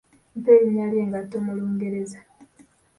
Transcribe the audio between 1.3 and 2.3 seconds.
mu Lungereza?